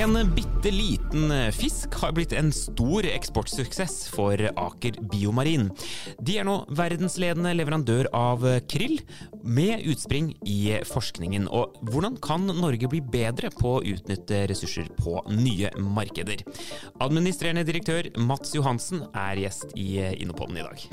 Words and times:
En 0.00 0.16
bitte 0.34 0.70
liten 0.72 1.32
fisk 1.52 1.94
har 2.00 2.12
blitt 2.16 2.32
en 2.32 2.48
stor 2.54 3.04
eksportsuksess 3.04 4.08
for 4.14 4.40
Aker 4.48 4.96
Biomarin. 5.12 5.68
De 6.18 6.38
er 6.40 6.46
nå 6.48 6.54
verdensledende 6.72 7.52
leverandør 7.58 8.08
av 8.16 8.46
krill, 8.70 8.96
med 9.42 9.86
utspring 9.88 10.32
i 10.46 10.58
forskningen. 10.88 11.48
Og 11.48 11.78
hvordan 11.90 12.18
kan 12.22 12.46
Norge 12.46 12.90
bli 12.90 13.00
bedre 13.00 13.50
på 13.54 13.76
å 13.78 13.84
utnytte 13.84 14.44
ressurser 14.50 14.90
på 15.00 15.20
nye 15.32 15.72
markeder? 15.80 16.44
Administrerende 17.00 17.64
direktør 17.68 18.10
Mats 18.20 18.54
Johansen 18.56 19.06
er 19.14 19.44
gjest 19.46 19.74
i 19.78 19.96
Innopoden 20.20 20.60
i 20.60 20.66
dag. 20.66 20.86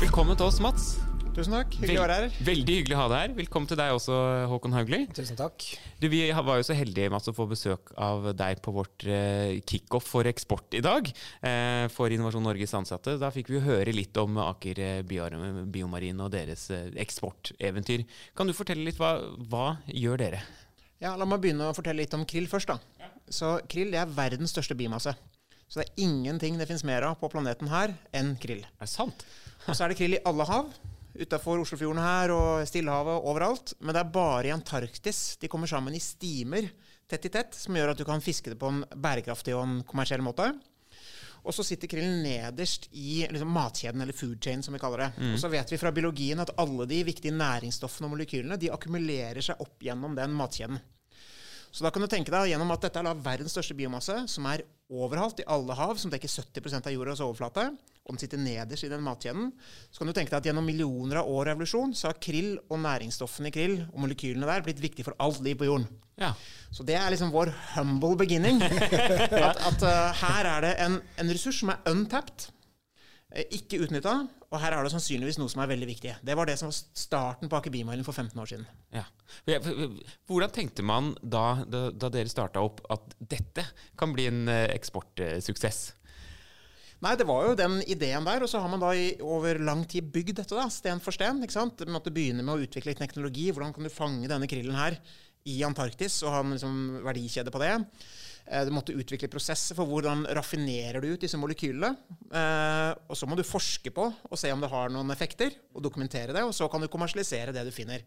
Velkommen 0.00 0.36
til 0.36 0.48
oss, 0.50 0.60
Mats. 0.62 0.94
Tusen 1.34 1.50
takk. 1.50 1.72
Hyggelig 1.80 1.98
å 1.98 2.02
være 2.04 2.16
her. 2.16 2.34
Veldig 2.46 2.74
hyggelig 2.78 2.94
å 2.94 2.98
ha 3.00 3.06
deg 3.10 3.22
her. 3.24 3.32
Velkommen 3.40 3.66
til 3.66 3.78
deg 3.80 3.90
også, 3.96 4.14
Håkon 4.52 4.74
Haugli. 4.76 5.00
Tusen 5.18 5.38
takk. 5.38 5.64
Du, 5.98 6.06
vi 6.12 6.20
var 6.30 6.60
jo 6.60 6.66
så 6.68 6.76
heldige 6.78 7.10
Mats, 7.10 7.26
å 7.26 7.34
få 7.34 7.48
besøk 7.50 7.90
av 7.98 8.28
deg 8.38 8.60
på 8.62 8.74
vårt 8.76 9.02
eh, 9.10 9.56
kickoff 9.66 10.06
for 10.12 10.30
eksport 10.30 10.76
i 10.78 10.82
dag. 10.84 11.10
Eh, 11.42 11.88
for 11.90 12.14
Innovasjon 12.14 12.46
Norges 12.46 12.76
ansatte. 12.78 13.16
Da 13.18 13.32
fikk 13.34 13.50
vi 13.50 13.58
jo 13.58 13.64
høre 13.66 13.96
litt 13.96 14.14
om 14.22 14.38
Aker 14.44 14.82
eh, 14.84 15.02
Biomarin 15.02 16.22
og 16.22 16.30
deres 16.36 16.68
eksporteventyr. 16.70 18.06
Kan 18.38 18.46
du 18.46 18.54
fortelle 18.54 18.86
litt 18.86 19.02
hva, 19.02 19.16
hva 19.50 19.66
gjør 19.90 20.22
dere? 20.22 20.44
Ja, 21.02 21.16
La 21.18 21.26
meg 21.26 21.42
begynne 21.42 21.66
å 21.66 21.74
fortelle 21.74 22.04
litt 22.04 22.14
om 22.14 22.22
krill 22.30 22.46
først. 22.46 22.70
da. 22.70 23.10
Så 23.26 23.56
Krill 23.66 23.90
det 23.90 24.04
er 24.04 24.16
verdens 24.22 24.54
største 24.54 24.78
bimasse. 24.78 25.18
Så 25.66 25.82
det 25.82 25.88
er 25.90 26.06
ingenting 26.06 26.62
det 26.62 26.70
finnes 26.70 26.86
mer 26.86 27.10
av 27.10 27.18
på 27.18 27.26
planeten 27.32 27.74
her 27.74 27.98
enn 28.14 28.36
krill. 28.38 28.62
Er 28.78 28.86
det 28.86 28.94
sant? 28.94 29.26
Og 29.66 29.74
så 29.74 29.82
er 29.82 29.90
det 29.90 29.98
krill 29.98 30.14
i 30.14 30.26
alle 30.30 30.46
hav. 30.46 30.70
Utafor 31.14 31.62
Oslofjorden 31.62 32.02
her 32.02 32.32
og 32.34 32.66
Stillehavet 32.66 33.26
overalt. 33.30 33.74
Men 33.80 33.94
det 33.94 34.02
er 34.02 34.14
bare 34.14 34.48
i 34.48 34.54
Antarktis 34.54 35.36
de 35.40 35.50
kommer 35.50 35.70
sammen 35.70 35.94
i 35.94 36.02
stimer 36.02 36.66
tett 37.10 37.28
i 37.28 37.30
tett, 37.32 37.54
som 37.54 37.76
gjør 37.76 37.92
at 37.92 38.00
du 38.00 38.06
kan 38.08 38.22
fiske 38.24 38.50
det 38.50 38.58
på 38.58 38.70
en 38.72 38.84
bærekraftig 38.96 39.54
og 39.54 39.66
en 39.66 39.76
kommersiell 39.86 40.24
måte. 40.24 40.48
Og 41.44 41.52
så 41.52 41.60
sitter 41.66 41.90
krillen 41.92 42.22
nederst 42.24 42.88
i 42.96 43.26
liksom, 43.28 43.50
matkjeden, 43.52 44.00
eller 44.00 44.16
food 44.16 44.38
chain, 44.40 44.62
som 44.64 44.72
vi 44.72 44.80
kaller 44.80 45.04
det. 45.04 45.10
Og 45.34 45.40
så 45.42 45.50
vet 45.52 45.70
vi 45.70 45.78
fra 45.78 45.92
biologien 45.92 46.40
at 46.40 46.54
alle 46.56 46.86
de 46.88 47.02
viktige 47.04 47.36
næringsstoffene 47.36 48.08
og 48.08 48.14
molekylene 48.14 48.56
de 48.56 48.72
akkumulerer 48.72 49.44
seg 49.44 49.60
opp 49.60 49.84
gjennom 49.84 50.16
den 50.16 50.32
matkjeden. 50.32 50.80
Så 51.74 51.84
da 51.84 51.90
kan 51.90 52.00
du 52.00 52.08
tenke 52.08 52.32
deg 52.32 52.48
gjennom 52.52 52.70
at 52.72 52.86
dette 52.86 53.02
er 53.02 53.22
verdens 53.26 53.52
største 53.52 53.76
biomasse, 53.76 54.16
som 54.30 54.46
er 54.46 54.62
overalt 54.88 55.42
i 55.42 55.46
alle 55.50 55.76
hav, 55.76 55.98
som 56.00 56.12
dekker 56.12 56.32
70% 56.32 56.88
av 56.88 56.94
jordas 56.94 57.20
overflate, 57.20 57.68
og 58.04 58.12
den 58.12 58.20
sitter 58.20 58.40
nederst 58.40 58.84
i 58.84 58.90
den 58.92 59.04
matkjeden, 59.04 59.50
så 59.88 60.02
kan 60.02 60.10
du 60.10 60.14
tenke 60.16 60.34
deg 60.34 60.42
at 60.42 60.48
gjennom 60.50 60.66
millioner 60.68 61.22
av 61.22 61.28
år 61.32 61.54
evolusjon, 61.54 61.94
så 61.96 62.10
har 62.10 62.20
krill 62.20 62.58
og 62.68 62.82
næringsstoffene 62.84 63.48
i 63.48 63.54
krill 63.54 63.78
og 63.86 64.02
molekylene 64.04 64.48
der 64.50 64.64
blitt 64.66 64.82
viktig 64.82 65.06
for 65.06 65.16
alt 65.24 65.40
liv 65.44 65.56
på 65.60 65.70
jorden. 65.70 65.86
Ja. 66.20 66.34
Så 66.70 66.84
det 66.86 66.98
er 67.00 67.08
liksom 67.10 67.32
vår 67.32 67.50
humble 67.74 68.18
beginning. 68.20 68.60
At, 68.64 69.56
at 69.56 69.82
uh, 69.82 70.12
her 70.20 70.50
er 70.50 70.66
det 70.66 70.74
en, 70.84 71.00
en 71.20 71.32
ressurs 71.32 71.62
som 71.62 71.72
er 71.72 71.80
untapped, 71.90 72.50
eh, 73.32 73.48
ikke 73.56 73.80
utnytta, 73.86 74.18
og 74.52 74.60
her 74.62 74.76
er 74.76 74.86
det 74.86 74.92
sannsynligvis 74.92 75.40
noe 75.40 75.50
som 75.50 75.64
er 75.64 75.72
veldig 75.72 75.88
viktig. 75.88 76.14
Det 76.22 76.36
var 76.38 76.46
det 76.46 76.58
som 76.60 76.68
var 76.68 76.76
starten 76.76 77.50
på 77.50 77.58
Aker 77.58 78.04
for 78.04 78.12
15 78.12 78.38
år 78.38 78.52
siden. 78.52 78.68
Ja. 78.92 79.08
Hvordan 80.28 80.52
tenkte 80.54 80.84
man 80.86 81.14
da, 81.22 81.64
da, 81.64 81.88
da 81.90 82.12
dere 82.12 82.30
starta 82.30 82.62
opp 82.62 82.84
at 82.92 83.16
dette 83.18 83.64
kan 83.98 84.12
bli 84.12 84.28
en 84.28 84.48
eh, 84.48 84.68
eksportsuksess? 84.76 85.94
Nei, 87.04 87.18
det 87.20 87.26
var 87.28 87.44
jo 87.44 87.56
den 87.58 87.82
ideen 87.90 88.24
der, 88.24 88.40
og 88.44 88.48
så 88.48 88.62
har 88.62 88.70
man 88.72 88.80
da 88.80 88.94
i, 88.96 89.10
over 89.20 89.58
lang 89.60 89.82
tid 89.90 90.06
bygd 90.14 90.38
dette, 90.38 90.56
da, 90.56 90.64
sten 90.72 91.02
for 91.04 91.12
sten. 91.12 91.42
ikke 91.44 91.52
sant? 91.52 91.82
Man 91.84 91.98
måtte 91.98 92.12
begynne 92.14 92.40
med 92.40 92.54
å 92.54 92.64
utvikle 92.64 92.94
teknologi. 92.96 93.50
Hvordan 93.52 93.74
kan 93.76 93.84
du 93.84 93.92
fange 93.92 94.30
denne 94.30 94.48
krillen 94.48 94.78
her 94.78 94.96
i 95.44 95.58
Antarktis 95.66 96.22
og 96.24 96.32
ha 96.32 96.40
en 96.40 96.54
liksom, 96.54 96.78
verdikjede 97.04 97.52
på 97.52 97.60
det? 97.60 97.74
Eh, 98.46 98.64
Du 98.64 98.72
måtte 98.72 98.96
utvikle 98.96 99.28
prosesser 99.28 99.76
for 99.76 99.90
hvordan 99.90 100.24
raffinerer 100.38 101.04
du 101.04 101.10
ut 101.12 101.26
disse 101.26 101.36
molekylene. 101.40 101.92
Eh, 102.32 102.90
og 103.04 103.20
så 103.20 103.28
må 103.28 103.36
du 103.36 103.44
forske 103.44 103.92
på 103.92 104.08
og 104.08 104.40
se 104.40 104.52
om 104.54 104.64
det 104.64 104.72
har 104.72 104.88
noen 104.94 105.12
effekter, 105.12 105.52
og 105.76 105.84
dokumentere 105.84 106.32
det. 106.32 106.46
Og 106.48 106.56
så 106.56 106.70
kan 106.72 106.80
du 106.80 106.88
kommersialisere 106.88 107.52
det 107.52 107.66
du 107.68 107.74
finner. 107.74 108.00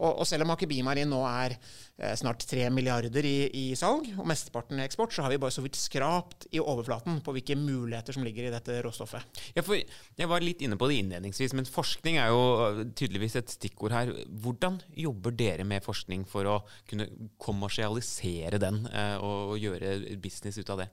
Og, 0.00 0.22
og 0.22 0.28
selv 0.28 0.46
om 0.46 0.52
Aker 0.54 0.68
Bimarin 0.70 1.10
nå 1.12 1.20
er 1.28 1.54
eh, 1.54 2.14
snart 2.18 2.44
3 2.48 2.68
milliarder 2.72 3.26
i, 3.28 3.36
i 3.52 3.64
salg, 3.78 4.08
og 4.16 4.28
mesteparten 4.28 4.80
i 4.80 4.84
eksport, 4.86 5.12
så 5.14 5.24
har 5.24 5.32
vi 5.32 5.40
bare 5.42 5.54
så 5.54 5.64
vidt 5.64 5.78
skrapt 5.78 6.48
i 6.56 6.62
overflaten 6.62 7.20
på 7.24 7.34
hvilke 7.36 7.56
muligheter 7.60 8.16
som 8.16 8.24
ligger 8.26 8.48
i 8.48 8.52
dette 8.54 8.80
råstoffet. 8.86 9.40
Ja, 9.56 9.64
for 9.66 9.76
Jeg 9.76 10.30
var 10.30 10.44
litt 10.44 10.62
inne 10.64 10.78
på 10.80 10.88
det 10.90 11.00
innledningsvis, 11.02 11.54
men 11.56 11.68
forskning 11.68 12.20
er 12.20 12.32
jo 12.32 12.44
øh, 12.66 12.84
tydeligvis 12.96 13.36
et 13.40 13.52
stikkord 13.52 13.96
her. 13.96 14.14
Hvordan 14.42 14.80
jobber 14.96 15.36
dere 15.36 15.68
med 15.68 15.84
forskning 15.84 16.24
for 16.28 16.48
å 16.48 16.60
kunne 16.88 17.08
kommersialisere 17.40 18.60
den, 18.62 18.86
eh, 18.92 19.16
og, 19.20 19.54
og 19.54 19.60
gjøre 19.60 19.98
business 20.22 20.60
ut 20.60 20.72
av 20.72 20.84
det? 20.84 20.90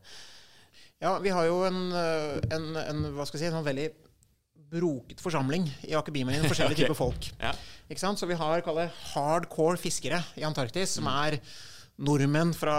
Ja, 0.97 1.19
vi 1.22 1.29
har 1.29 1.45
jo 1.45 1.62
en, 1.68 1.81
eh, 1.94 2.38
en, 2.56 2.72
en 2.81 3.03
hva 3.13 3.25
skal 3.28 3.38
jeg 3.38 3.45
si, 3.45 3.50
en 3.51 3.59
sånn 3.59 3.68
veldig 3.68 3.89
broket 4.72 5.22
forsamling 5.23 5.67
i 5.88 5.95
Biomarin. 6.11 6.45
Forskjellige 6.51 6.83
typer 6.83 6.97
folk. 6.97 7.31
Ja. 7.39 7.53
Så 8.16 8.28
vi 8.28 8.38
har 8.38 8.61
kall 8.66 8.83
det 8.83 8.91
hardcore 9.13 9.79
fiskere 9.79 10.22
i 10.35 10.45
Antarktis, 10.47 10.97
som 10.97 11.07
er 11.11 11.39
nordmenn 11.97 12.53
fra, 12.53 12.77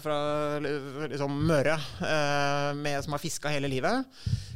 fra 0.00 0.16
liksom 0.62 1.34
Møre, 1.48 1.74
eh, 2.00 2.70
med, 2.78 3.02
som 3.04 3.12
har 3.12 3.20
fiska 3.20 3.52
hele 3.52 3.68
livet. 3.68 4.06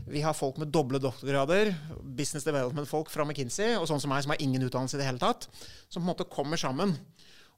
Vi 0.09 0.23
har 0.25 0.37
folk 0.37 0.57
med 0.57 0.73
doble 0.73 1.01
doktorgrader, 1.03 1.75
business 2.01 2.47
development-folk 2.49 3.11
fra 3.13 3.27
McKinsey, 3.29 3.77
og 3.77 3.85
sånn 3.91 4.01
som 4.01 4.15
meg, 4.15 4.25
som 4.25 4.33
har 4.33 4.41
ingen 4.41 4.65
utdannelse 4.65 4.97
i 4.97 5.03
det 5.03 5.11
hele 5.11 5.21
tatt, 5.21 5.51
som 5.89 6.01
på 6.01 6.07
en 6.07 6.13
måte 6.15 6.31
kommer 6.33 6.61
sammen 6.61 6.97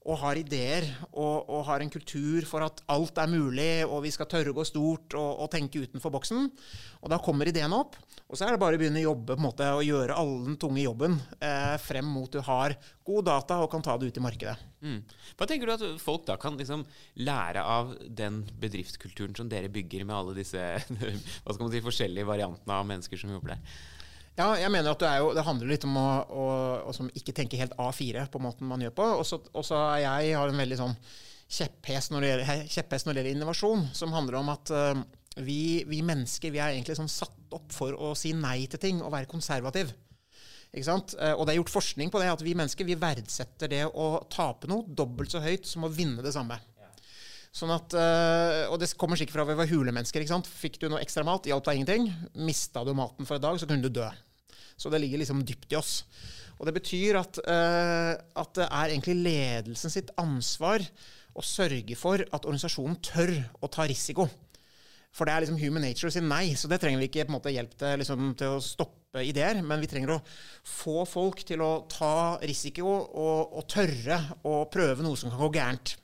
og 0.09 0.17
har 0.23 0.39
ideer 0.41 0.87
og, 1.11 1.45
og 1.45 1.67
har 1.69 1.83
en 1.85 1.93
kultur 1.93 2.47
for 2.49 2.65
at 2.65 2.81
alt 2.91 3.19
er 3.21 3.29
mulig, 3.29 3.85
og 3.85 4.01
vi 4.07 4.13
skal 4.15 4.29
tørre 4.31 4.53
å 4.53 4.57
gå 4.57 4.65
stort 4.65 5.17
og, 5.19 5.43
og 5.45 5.51
tenke 5.53 5.83
utenfor 5.85 6.15
boksen. 6.15 6.49
Og 7.05 7.13
da 7.13 7.21
kommer 7.21 7.51
ideene 7.51 7.77
opp. 7.77 7.99
Og 8.31 8.39
så 8.39 8.47
er 8.47 8.55
det 8.55 8.61
bare 8.63 8.79
å 8.79 8.81
begynne 8.81 9.01
å 9.03 9.09
jobbe 9.09 9.35
på 9.35 9.41
en 9.41 9.43
måte, 9.43 9.69
og 9.75 9.83
gjøre 9.83 10.15
all 10.15 10.37
den 10.47 10.57
tunge 10.63 10.85
jobben 10.85 11.17
eh, 11.43 11.75
frem 11.83 12.07
mot 12.07 12.31
du 12.31 12.39
har 12.47 12.77
god 13.07 13.27
data 13.27 13.57
og 13.59 13.71
kan 13.73 13.83
ta 13.83 13.97
det 13.99 14.07
ut 14.07 14.21
i 14.21 14.23
markedet. 14.23 14.55
Mm. 14.87 15.01
Hva 15.35 15.49
tenker 15.51 15.67
du 15.67 15.75
at 15.75 15.83
folk 15.99 16.29
da 16.29 16.37
kan 16.41 16.55
liksom 16.59 16.85
lære 17.27 17.65
av 17.67 17.97
den 18.07 18.45
bedriftskulturen 18.63 19.35
som 19.35 19.51
dere 19.51 19.73
bygger 19.73 20.07
med 20.07 20.15
alle 20.15 20.37
disse 20.39 20.63
hva 21.43 21.57
skal 21.57 21.65
man 21.65 21.75
si, 21.75 21.83
forskjellige 21.83 22.29
variantene 22.31 22.77
av 22.79 22.87
mennesker 22.93 23.19
som 23.19 23.35
jobber 23.35 23.57
der? 23.57 23.81
Ja, 24.39 24.53
jeg 24.57 24.71
mener 24.73 24.95
at 24.95 25.03
det, 25.03 25.11
jo, 25.21 25.33
det 25.35 25.45
handler 25.45 25.73
litt 25.75 25.85
om 25.89 25.99
å, 25.99 26.09
å, 26.31 26.47
å 26.87 26.95
som 26.97 27.11
ikke 27.19 27.35
tenke 27.37 27.59
helt 27.59 27.75
A4 27.83 28.29
på 28.31 28.41
måten 28.41 28.71
man 28.71 28.81
gjør 28.81 28.95
på. 28.95 29.09
Og 29.19 29.67
så 29.67 29.83
er 29.91 30.05
jeg 30.07 30.39
har 30.39 30.53
en 30.53 30.63
veldig 30.63 30.79
sånn 30.79 30.95
kjepphest 31.51 32.13
når, 32.15 32.23
det 32.23 32.31
gjelder, 32.31 32.69
kjepphest 32.71 33.07
når 33.07 33.17
det 33.17 33.23
gjelder 33.25 33.37
innovasjon, 33.37 33.89
som 33.97 34.15
handler 34.15 34.39
om 34.39 34.53
at 34.53 34.71
uh, 34.71 35.01
vi, 35.39 35.85
vi, 35.87 36.01
mennesker 36.03 36.51
vi 36.51 36.59
er 36.59 36.75
egentlig 36.75 36.97
sånn 36.99 37.11
satt 37.11 37.55
opp 37.55 37.71
for 37.75 37.95
å 37.95 38.15
si 38.19 38.33
nei 38.35 38.65
til 38.71 38.83
ting 38.83 39.03
og 39.03 39.13
være 39.15 39.31
konservativ. 39.31 39.93
Ikke 40.71 40.87
sant? 40.87 41.15
Uh, 41.19 41.35
og 41.35 41.47
det 41.47 41.55
er 41.55 41.61
gjort 41.61 41.73
forskning 41.75 42.11
på 42.11 42.21
det, 42.23 42.31
at 42.31 42.43
vi 42.47 42.57
mennesker 42.59 42.87
vi 42.87 42.99
verdsetter 42.99 43.71
det 43.71 43.85
å 43.89 44.13
tape 44.31 44.71
noe 44.71 44.87
dobbelt 44.87 45.33
så 45.35 45.43
høyt 45.43 45.67
som 45.67 45.87
å 45.87 45.93
vinne 45.93 46.23
det 46.23 46.35
samme. 46.35 46.59
Sånn 47.51 47.73
at, 47.75 47.95
uh, 47.99 48.71
og 48.71 48.77
det 48.79 48.93
kommer 48.99 49.19
sikkert 49.19 49.35
fra 49.35 49.45
at 49.47 49.51
vi 49.51 49.59
var 49.59 49.71
hulemennesker. 49.71 50.23
ikke 50.23 50.37
sant? 50.37 50.51
Fikk 50.51 50.79
du 50.83 50.87
noe 50.91 51.01
ekstra 51.03 51.25
mat, 51.27 51.49
hjalp 51.51 51.67
deg 51.67 51.81
ingenting. 51.81 52.11
Mista 52.47 52.85
du 52.87 52.93
maten 52.95 53.27
for 53.27 53.39
en 53.39 53.47
dag, 53.47 53.59
så 53.59 53.67
kunne 53.67 53.87
du 53.87 53.91
dø. 53.91 54.07
Så 54.79 54.93
det 54.93 55.01
ligger 55.03 55.19
liksom 55.23 55.43
dypt 55.47 55.75
i 55.75 55.79
oss. 55.79 56.05
Og 56.61 56.69
det 56.69 56.77
betyr 56.77 57.19
at, 57.19 57.41
uh, 57.43 58.15
at 58.39 58.55
det 58.59 58.69
er 58.69 58.93
egentlig 58.93 59.19
ledelsen 59.25 59.91
sitt 59.91 60.15
ansvar 60.21 60.85
å 61.35 61.43
sørge 61.47 61.99
for 61.99 62.23
at 62.23 62.47
organisasjonen 62.47 63.01
tør 63.03 63.35
å 63.59 63.71
ta 63.73 63.87
risiko. 63.91 64.29
For 65.11 65.27
det 65.27 65.35
er 65.35 65.45
liksom 65.45 65.59
human 65.59 65.83
nature 65.85 66.11
å 66.11 66.15
si 66.15 66.23
nei, 66.23 66.53
så 66.55 66.71
det 66.71 66.79
trenger 66.83 67.03
vi 67.03 67.09
ikke 67.11 67.27
på 67.27 67.33
en 67.33 67.37
måte 67.39 67.53
hjelp 67.55 67.73
til, 67.79 67.97
liksom, 68.03 68.29
til 68.39 68.57
å 68.57 68.63
stoppe 68.63 69.25
ideer. 69.27 69.59
Men 69.67 69.83
vi 69.83 69.89
trenger 69.91 70.15
å 70.15 70.21
få 70.67 71.03
folk 71.09 71.43
til 71.49 71.65
å 71.67 71.73
ta 71.91 72.39
risiko 72.45 72.87
og, 72.87 73.57
og 73.59 73.67
tørre 73.71 74.21
å 74.47 74.63
prøve 74.71 75.07
noe 75.07 75.19
som 75.19 75.33
kan 75.33 75.43
gå 75.43 75.51
gærent. 75.59 75.97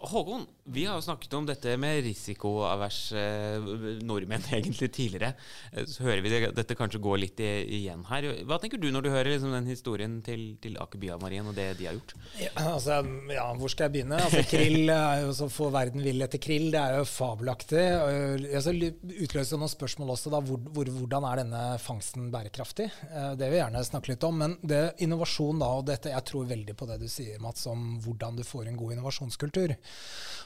Håkon, 0.00 0.46
vi 0.64 0.86
har 0.88 0.96
jo 0.96 1.02
snakket 1.04 1.34
om 1.36 1.44
dette 1.44 1.74
med 1.76 1.98
risikoavers 2.06 2.98
eh, 3.12 3.66
nordmenn 4.00 4.46
egentlig 4.56 4.88
tidligere. 4.96 5.34
Eh, 5.72 5.84
så 5.84 6.06
hører 6.06 6.22
vi 6.24 6.32
det, 6.32 6.38
dette 6.56 6.76
kanskje 6.78 7.02
gå 7.04 7.18
litt 7.20 7.42
igjen 7.44 8.06
her. 8.08 8.30
Hva 8.48 8.56
tenker 8.62 8.80
du 8.80 8.88
når 8.94 9.04
du 9.04 9.10
hører 9.12 9.34
liksom, 9.34 9.52
den 9.52 9.68
historien 9.68 10.14
til, 10.24 10.54
til 10.64 10.78
Aker 10.80 11.02
Biomarien 11.02 11.50
og 11.50 11.56
det 11.58 11.74
de 11.76 11.88
har 11.90 11.98
gjort? 11.98 12.14
Ja, 12.40 12.52
altså, 12.70 13.02
ja, 13.28 13.44
hvor 13.60 13.72
skal 13.72 13.90
jeg 13.90 13.96
begynne? 13.98 14.22
Altså, 14.24 14.40
krill 14.48 14.88
er 14.94 15.26
jo 15.26 15.34
så 15.36 15.50
få 15.52 15.68
verden 15.74 16.00
vil 16.06 16.24
etter 16.24 16.40
krill. 16.40 16.70
Det 16.72 16.80
er 16.80 16.96
jo 17.02 17.04
fabelaktig. 17.10 17.84
Altså, 18.56 18.72
utløser 18.72 19.60
noen 19.60 19.74
spørsmål 19.74 20.14
også. 20.16 20.32
Da, 20.32 20.40
hvor, 20.48 20.64
hvor, 20.78 20.94
hvordan 20.96 21.28
er 21.28 21.42
denne 21.42 21.62
fangsten 21.84 22.32
bærekraftig? 22.32 22.88
Eh, 23.10 23.30
det 23.36 23.50
vil 23.50 23.58
jeg 23.58 23.66
gjerne 23.66 23.84
snakke 23.90 24.14
litt 24.14 24.28
om. 24.30 24.40
Men 24.46 24.56
det 24.64 24.80
innovasjon 25.04 25.60
da, 25.60 25.70
og 25.76 25.84
dette, 25.92 26.16
jeg 26.16 26.28
tror 26.32 26.48
veldig 26.56 26.78
på 26.80 26.88
det 26.88 27.02
du 27.04 27.08
sier, 27.10 27.36
Mats, 27.44 27.68
om 27.68 27.98
hvordan 28.00 28.40
du 28.40 28.46
får 28.48 28.72
en 28.72 28.80
god 28.80 28.96
innovasjonskultur. 28.96 29.76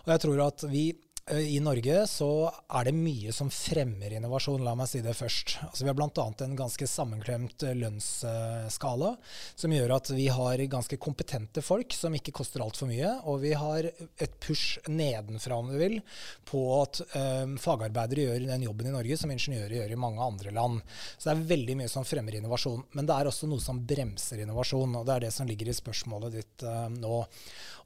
Og 0.04 0.12
jeg 0.12 0.20
tror 0.20 0.46
at 0.46 0.64
vi 0.72 0.92
I 1.32 1.56
Norge 1.64 2.02
så 2.04 2.26
er 2.68 2.84
det 2.84 2.92
mye 2.92 3.32
som 3.32 3.48
fremmer 3.48 4.12
innovasjon, 4.12 4.60
la 4.60 4.74
meg 4.76 4.90
si 4.90 5.00
det 5.00 5.14
først. 5.16 5.54
Altså 5.64 5.86
vi 5.86 5.88
har 5.88 5.96
bl.a. 5.96 6.24
en 6.44 6.56
ganske 6.58 6.84
sammenklemt 6.84 7.64
eh, 7.64 7.72
lønnsskala, 7.80 9.14
som 9.56 9.72
gjør 9.72 9.94
at 9.96 10.10
vi 10.12 10.26
har 10.28 10.60
ganske 10.68 10.98
kompetente 11.00 11.64
folk 11.64 11.96
som 11.96 12.12
ikke 12.12 12.34
koster 12.36 12.60
altfor 12.60 12.90
mye. 12.90 13.14
Og 13.24 13.40
vi 13.40 13.54
har 13.56 13.88
et 13.88 14.34
push 14.44 14.76
nedenfra, 14.84 15.56
om 15.56 15.70
du 15.72 15.78
vil, 15.80 15.96
på 16.44 16.60
at 16.82 17.00
um, 17.16 17.56
fagarbeidere 17.56 18.28
gjør 18.28 18.44
den 18.50 18.66
jobben 18.68 18.90
i 18.90 18.92
Norge 18.92 19.16
som 19.16 19.32
ingeniører 19.32 19.78
gjør 19.78 19.96
i 19.96 20.00
mange 20.04 20.20
andre 20.28 20.52
land. 20.52 20.84
Så 21.16 21.30
det 21.30 21.38
er 21.38 21.48
veldig 21.54 21.78
mye 21.80 21.94
som 21.94 22.04
fremmer 22.04 22.36
innovasjon. 22.36 22.84
Men 22.92 23.08
det 23.08 23.16
er 23.16 23.32
også 23.32 23.48
noe 23.48 23.64
som 23.64 23.80
bremser 23.80 24.44
innovasjon, 24.44 25.00
og 25.00 25.08
det 25.08 25.16
er 25.16 25.26
det 25.30 25.32
som 25.38 25.48
ligger 25.48 25.72
i 25.72 25.78
spørsmålet 25.80 26.36
ditt 26.36 26.68
uh, 26.68 26.90
nå. 26.92 27.24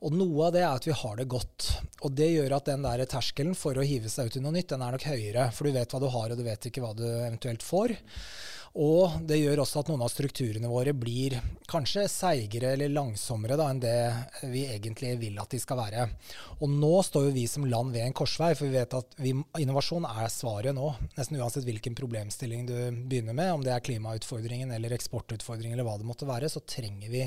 Og 0.03 0.15
noe 0.15 0.51
av 0.51 0.59
det 0.59 0.67
er 0.67 0.75
at 0.75 0.91
vi 0.91 0.99
har 1.07 1.23
det 1.23 1.31
godt. 1.31 1.71
Og 2.03 2.19
det 2.19 2.33
gjør 2.33 2.59
at 2.59 2.67
den 2.75 2.83
der 2.83 3.07
terskelen 3.07 3.28
for 3.59 3.79
å 3.79 3.87
hive 3.87 4.11
seg 4.13 4.29
ut 4.29 4.39
i 4.39 4.43
noe 4.45 4.55
nytt, 4.55 4.71
den 4.73 4.83
er 4.85 4.95
nok 4.95 5.09
høyere. 5.09 5.49
For 5.55 5.69
du 5.69 5.77
vet 5.77 5.93
hva 5.93 6.01
du 6.03 6.09
har, 6.13 6.31
og 6.33 6.39
du 6.39 6.45
vet 6.47 6.69
ikke 6.71 6.85
hva 6.85 6.95
du 6.97 7.05
eventuelt 7.07 7.63
får. 7.63 7.95
Og 8.77 9.21
det 9.29 9.39
gjør 9.41 9.63
også 9.63 9.81
at 9.81 9.91
noen 9.91 10.03
av 10.05 10.11
strukturene 10.13 10.69
våre 10.71 10.93
blir 10.97 11.39
kanskje 11.69 12.05
seigere 12.11 12.75
eller 12.75 12.93
langsommere 12.93 13.57
da, 13.59 13.69
enn 13.73 13.81
det 13.83 13.95
vi 14.53 14.67
egentlig 14.69 15.15
vil 15.21 15.39
at 15.41 15.53
de 15.53 15.61
skal 15.63 15.81
være. 15.81 16.07
Og 16.61 16.73
nå 16.73 16.93
står 17.07 17.29
jo 17.29 17.35
vi 17.37 17.47
som 17.51 17.67
land 17.69 17.95
ved 17.95 18.05
en 18.05 18.17
korsvei, 18.17 18.53
for 18.59 18.69
vi 18.69 18.77
vet 18.77 18.97
at 18.99 19.17
vi, 19.23 19.33
innovasjon 19.63 20.07
er 20.09 20.29
svaret 20.33 20.77
nå. 20.77 20.91
Nesten 21.17 21.41
uansett 21.41 21.67
hvilken 21.69 21.97
problemstilling 21.99 22.67
du 22.69 22.77
begynner 23.09 23.37
med, 23.37 23.53
om 23.57 23.65
det 23.65 23.75
er 23.75 23.85
klimautfordringen 23.85 24.73
eller 24.75 24.95
eksportutfordringen 24.97 25.79
eller 25.79 25.89
hva 25.89 25.97
det 26.01 26.09
måtte 26.09 26.29
være, 26.29 26.51
så 26.53 26.63
trenger 26.65 27.13
vi 27.13 27.25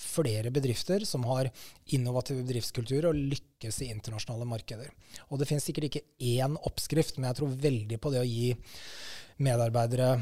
flere 0.00 0.52
bedrifter 0.54 1.04
som 1.08 1.26
har 1.28 1.50
innovative 1.94 2.44
bedriftskulturer 2.46 3.10
og 3.10 3.22
lykkes 3.34 3.82
i 3.84 3.92
internasjonale 3.92 4.48
markeder. 4.48 4.90
Og 5.28 5.40
det 5.40 5.48
finnes 5.50 5.64
sikkert 5.68 5.90
ikke 5.90 6.06
én 6.18 6.58
oppskrift, 6.68 7.18
men 7.18 7.30
jeg 7.30 7.40
tror 7.40 7.56
veldig 7.68 8.00
på 8.02 8.12
det 8.14 8.22
å 8.22 8.28
gi 8.28 8.52
medarbeidere 9.42 10.16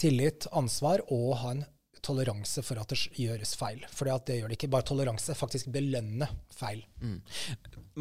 tillit, 0.00 0.46
ansvar 0.52 1.04
og 1.12 1.36
ha 1.42 1.54
en 1.56 1.64
toleranse 2.02 2.64
for 2.66 2.80
at 2.82 2.90
det 2.90 2.98
gjøres 3.14 3.54
feil. 3.58 3.84
For 3.92 4.10
det 4.26 4.40
gjør 4.40 4.50
det 4.50 4.58
ikke 4.58 4.70
bare 4.72 4.86
toleranse, 4.88 5.36
faktisk 5.38 5.70
belønne 5.74 6.26
feil. 6.54 6.82
Mm. 7.02 7.20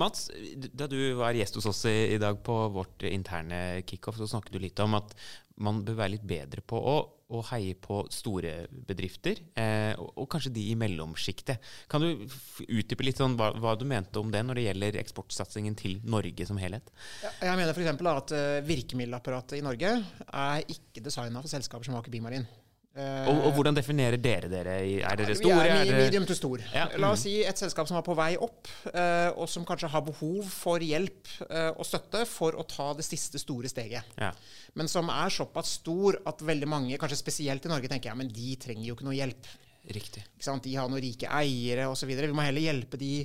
Mats, 0.01 0.30
da 0.74 0.88
du 0.89 0.98
var 1.19 1.38
gjest 1.38 1.59
hos 1.59 1.69
oss 1.69 1.83
i, 1.89 2.15
i 2.15 2.19
dag 2.21 2.39
på 2.44 2.56
vårt 2.74 3.06
interne 3.07 3.81
kickoff, 3.86 4.18
så 4.18 4.30
snakket 4.31 4.56
du 4.56 4.62
litt 4.63 4.80
om 4.81 4.98
at 4.98 5.13
man 5.62 5.81
bør 5.86 5.98
være 6.00 6.15
litt 6.15 6.27
bedre 6.27 6.63
på 6.65 6.77
å, 6.77 6.95
å 7.31 7.42
heie 7.51 7.75
på 7.80 8.01
store 8.12 8.53
bedrifter, 8.88 9.39
eh, 9.59 9.92
og, 9.95 10.09
og, 10.15 10.27
kanskje 10.31 10.53
de 10.56 10.65
i 10.71 10.77
mellomsjiktet. 10.80 11.71
Kan 11.92 12.03
du 12.03 12.25
utdype 12.68 13.06
litt 13.07 13.21
sånn 13.21 13.38
hva, 13.39 13.51
hva, 13.59 13.75
du 13.80 13.86
mente 13.89 14.19
om 14.21 14.31
det 14.33 14.44
når 14.45 14.59
det 14.59 14.65
gjelder 14.68 15.00
eksportsatsingen 15.03 15.77
til 15.80 16.00
Norge 16.03 16.48
som 16.48 16.59
helhet? 16.62 16.92
Ja, 17.24 17.33
jeg 17.51 17.62
mener 17.62 17.75
f.eks. 17.75 18.07
at 18.15 18.36
uh, 18.36 18.63
virkemiddelapparatet 18.68 19.59
i 19.59 19.65
Norge 19.65 19.94
er 20.27 20.65
ikke 20.71 21.03
designa 21.03 21.44
for 21.44 21.51
selskaper 21.51 21.88
som 21.88 22.00
Aker 22.00 22.13
Bymarin. 22.13 22.47
Uh, 22.91 23.29
og, 23.31 23.38
og, 23.45 23.53
hvordan 23.55 23.75
definerer 23.77 24.19
dere 24.19 24.49
dere? 24.51 24.73
Er 24.99 25.15
dere 25.15 25.35
store? 25.39 25.61
Vi 25.63 25.93
er 25.93 25.95
medium 25.95 26.25
til 26.27 26.35
stor. 26.35 26.63
Ja. 26.75 26.89
La 26.99 27.13
oss 27.15 27.23
si 27.23 27.38
et 27.47 27.59
selskap 27.61 27.88
som 27.88 27.95
er 27.95 28.03
på 28.03 28.15
vei 28.19 28.33
opp, 28.35 28.67
uh, 28.89 29.29
og 29.31 29.47
som 29.47 29.63
kanskje 29.67 29.88
har 29.93 30.03
behov 30.03 30.49
for 30.51 30.83
hjelp 30.83 31.31
uh, 31.45 31.69
og 31.71 31.88
støtte 31.88 32.25
for 32.27 32.57
å 32.59 32.65
ta 32.67 32.89
det 32.97 33.05
siste 33.07 33.39
store 33.39 33.71
steget. 33.71 34.11
Ja. 34.19 34.33
Men 34.75 34.91
som 34.91 35.07
er 35.13 35.31
såpass 35.31 35.77
stor 35.79 36.19
at 36.27 36.43
veldig 36.43 36.67
mange, 36.67 36.99
kanskje 36.99 37.21
spesielt 37.21 37.63
i 37.63 37.71
Norge, 37.71 37.88
tenker 37.91 38.11
ja, 38.11 38.17
men 38.19 38.31
de 38.31 38.57
trenger 38.59 38.89
jo 38.89 38.97
ikke 38.97 39.07
noe 39.07 39.15
hjelp. 39.15 39.47
Riktig. 39.95 40.25
De 40.35 40.75
har 40.75 40.91
noen 40.91 41.01
rike 41.01 41.31
eiere 41.31 41.87
osv. 41.89 42.11
Vi 42.11 42.35
må 42.35 42.44
heller 42.44 42.67
hjelpe 42.67 42.99
de 42.99 43.23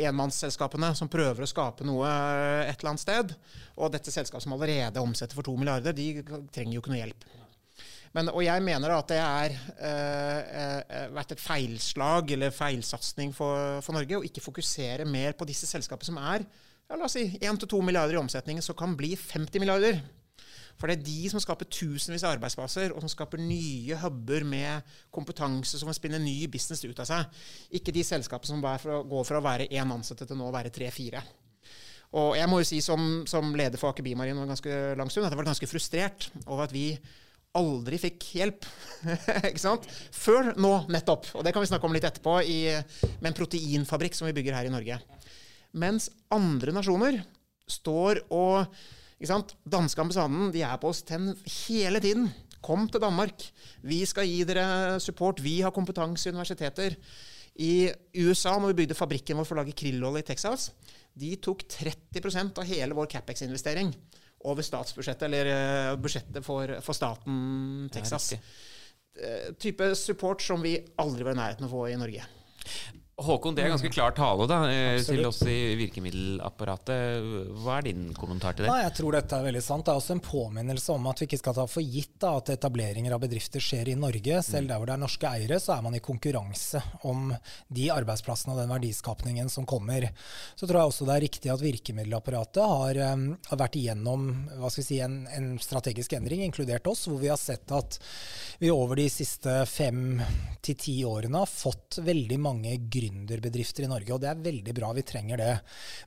enmannsselskapene 0.00 0.90
som 0.98 1.08
prøver 1.12 1.44
å 1.44 1.48
skape 1.48 1.86
noe 1.86 2.10
et 2.66 2.74
eller 2.74 2.90
annet 2.90 3.06
sted. 3.06 3.36
Og 3.78 3.94
dette 3.94 4.10
selskapet 4.12 4.44
som 4.44 4.58
allerede 4.58 5.02
omsetter 5.02 5.38
for 5.38 5.46
to 5.46 5.54
milliarder, 5.54 5.94
de 5.94 6.24
trenger 6.50 6.74
jo 6.74 6.82
ikke 6.82 6.92
noe 6.92 7.04
hjelp. 7.04 7.30
Men, 8.16 8.30
og 8.32 8.42
jeg 8.42 8.62
mener 8.66 8.90
at 8.90 9.10
det 9.12 9.20
har 9.22 9.52
uh, 9.54 11.10
vært 11.14 11.36
et 11.36 11.42
feilslag 11.42 12.32
eller 12.34 12.54
feilsatsing 12.54 13.30
for, 13.36 13.78
for, 13.86 13.94
Norge 13.94 14.18
å 14.18 14.24
ikke 14.26 14.42
fokusere 14.42 15.06
mer 15.06 15.36
på 15.38 15.46
disse 15.46 15.68
selskapene 15.70 16.08
som 16.08 16.18
er 16.18 16.42
ja, 16.42 16.96
la 16.96 17.06
oss 17.06 17.14
si 17.14 17.28
1-2 17.38 17.78
milliarder 17.86 18.16
i 18.16 18.18
omsetning, 18.18 18.58
som 18.66 18.74
kan 18.74 18.96
bli 18.98 19.12
50 19.14 19.62
milliarder. 19.62 20.00
For 20.80 20.88
det 20.88 20.96
er 20.96 21.04
de 21.06 21.28
som 21.30 21.42
skaper 21.42 21.68
tusenvis 21.70 22.24
av 22.24 22.34
arbeidsplasser, 22.34 22.94
og 22.94 23.04
som 23.04 23.12
skaper 23.12 23.38
nye 23.38 23.98
huber 24.00 24.46
med 24.48 24.94
kompetanse 25.12 25.78
som 25.78 25.90
vil 25.90 25.98
spinne 25.98 26.18
ny 26.22 26.48
business 26.50 26.82
ut 26.86 27.02
av 27.04 27.06
seg. 27.06 27.40
Ikke 27.78 27.94
de 27.94 28.02
selskapene 28.06 28.56
som 28.56 28.64
går 28.64 29.28
fra 29.28 29.38
å 29.38 29.44
være 29.44 29.68
én 29.68 29.92
ansatte 29.92 30.26
til 30.26 30.40
nå 30.40 30.48
å 30.48 30.54
være 30.56 30.72
tre-fire. 30.74 31.22
Og 32.18 32.32
jeg 32.34 32.50
må 32.50 32.58
jo 32.58 32.66
si 32.66 32.80
som, 32.82 33.22
som 33.28 33.52
leder 33.54 33.78
for 33.78 33.92
Aker 33.92 34.02
Bimarin 34.02 34.40
ganske 34.48 34.78
lang 34.98 35.12
stund 35.12 35.28
at 35.28 35.34
jeg 35.36 35.38
var 35.38 35.50
ganske 35.52 35.68
frustrert 35.70 36.30
over 36.46 36.64
at 36.64 36.74
vi 36.74 36.88
aldri 37.58 37.98
fikk 38.00 38.26
hjelp. 38.38 38.66
ikke 39.48 39.62
sant? 39.62 39.86
Før 40.14 40.52
nå, 40.60 40.72
nettopp. 40.92 41.32
Og 41.38 41.46
det 41.46 41.54
kan 41.54 41.64
vi 41.64 41.70
snakke 41.70 41.88
om 41.88 41.96
litt 41.96 42.06
etterpå, 42.06 42.38
i, 42.46 42.60
med 43.18 43.32
en 43.32 43.38
proteinfabrikk 43.38 44.16
som 44.18 44.28
vi 44.28 44.36
bygger 44.36 44.58
her 44.58 44.68
i 44.68 44.72
Norge. 44.74 45.00
Mens 45.80 46.08
andre 46.34 46.74
nasjoner 46.74 47.20
står 47.70 48.24
og 48.34 48.64
ikke 49.20 49.30
sant? 49.30 49.52
Danske 49.68 50.00
ambassaden 50.00 50.48
de 50.54 50.62
er 50.64 50.78
på 50.80 50.90
oss 50.90 51.02
ten 51.06 51.34
hele 51.66 52.00
tiden. 52.02 52.30
Kom 52.64 52.86
til 52.88 53.02
Danmark. 53.02 53.42
Vi 53.84 54.00
skal 54.08 54.28
gi 54.28 54.40
dere 54.48 54.96
support. 55.02 55.42
Vi 55.44 55.60
har 55.64 55.74
kompetanse 55.76 56.28
i 56.28 56.32
universiteter. 56.32 56.96
I 57.60 57.90
USA, 58.16 58.54
når 58.56 58.72
vi 58.72 58.78
bygde 58.82 58.96
fabrikken 58.96 59.36
vår 59.36 59.48
for 59.48 59.58
å 59.58 59.60
lage 59.60 59.76
krillolje 59.76 60.22
i 60.22 60.28
Texas, 60.30 60.70
de 61.12 61.34
tok 61.42 61.66
30% 61.68 62.60
av 62.62 62.68
hele 62.68 62.96
vår 62.96 63.10
Capex-investering 63.12 63.90
over 64.48 64.64
statsbudsjettet, 64.64 65.26
eller 65.28 65.50
uh, 65.52 65.96
budsjettet 66.00 66.44
for, 66.46 66.76
for, 66.80 66.96
staten 66.96 67.90
Texas. 67.92 68.32
Ja, 68.32 68.40
type 69.58 69.90
support 69.98 70.42
som 70.42 70.62
vi 70.62 70.78
aldri 71.02 71.26
var 71.26 71.34
i 71.34 71.40
nærheten 71.40 71.66
av 71.66 71.72
å 71.72 71.80
få 71.80 71.88
i 71.90 71.98
Norge. 71.98 72.24
Håkon, 73.20 73.54
det 73.54 73.66
er 73.66 73.72
ganske 73.74 73.90
klar 73.92 74.14
tale 74.16 74.46
da, 74.48 74.58
eh, 74.70 75.00
til 75.04 75.20
oss 75.28 75.42
i 75.44 75.74
virkemiddelapparatet. 75.76 77.26
Hva 77.60 77.76
er 77.76 77.86
din 77.90 78.06
kommentar 78.16 78.56
til 78.56 78.64
det? 78.64 78.70
Nei, 78.72 78.84
jeg 78.86 78.94
tror 78.96 79.16
dette 79.16 79.36
er 79.36 79.44
veldig 79.44 79.62
sant. 79.64 79.84
Det 79.84 79.92
er 79.92 80.00
også 80.00 80.14
en 80.16 80.22
påminnelse 80.24 80.94
om 80.94 81.08
at 81.10 81.20
vi 81.20 81.28
ikke 81.28 81.40
skal 81.42 81.56
ta 81.58 81.66
for 81.68 81.84
gitt 81.84 82.14
da, 82.22 82.32
at 82.40 82.52
etableringer 82.54 83.12
av 83.12 83.20
bedrifter 83.20 83.60
skjer 83.60 83.90
i 83.92 83.96
Norge. 84.00 84.40
Selv 84.46 84.64
mm. 84.64 84.70
der 84.70 84.80
hvor 84.80 84.88
det 84.88 84.94
er 84.96 85.02
norske 85.04 85.32
eiere, 85.34 85.58
så 85.60 85.74
er 85.76 85.84
man 85.84 85.98
i 85.98 86.02
konkurranse 86.04 86.80
om 87.10 87.34
de 87.68 87.90
arbeidsplassene 87.92 88.54
og 88.54 88.62
den 88.62 88.72
verdiskapningen 88.72 89.52
som 89.52 89.68
kommer. 89.68 90.08
Så 90.56 90.64
tror 90.64 90.80
jeg 90.80 90.94
også 90.94 91.08
det 91.10 91.16
er 91.18 91.24
riktig 91.26 91.52
at 91.52 91.64
virkemiddelapparatet 91.64 92.72
har, 92.72 93.02
um, 93.12 93.28
har 93.50 93.62
vært 93.66 93.76
igjennom 93.82 94.26
si, 94.72 94.96
en, 95.04 95.26
en 95.28 95.52
strategisk 95.60 96.16
endring, 96.16 96.46
inkludert 96.46 96.88
oss, 96.88 97.04
hvor 97.10 97.20
vi 97.20 97.28
har 97.28 97.40
sett 97.40 97.68
at 97.76 98.00
vi 98.60 98.72
over 98.72 98.96
de 98.96 99.08
siste 99.12 99.60
fem 99.68 100.22
til 100.64 100.80
ti 100.80 100.96
årene 101.04 101.44
har 101.44 101.48
fått 101.50 102.00
veldig 102.04 102.40
mange 102.40 102.78
gründere 102.88 103.09
gründerbedrifter 103.10 103.84
i 103.84 103.90
Norge, 103.90 104.12
og 104.14 104.20
det 104.22 104.30
er 104.30 104.42
veldig 104.44 104.74
bra. 104.76 104.92
Vi 104.96 105.04
trenger 105.06 105.40
det. 105.40 105.52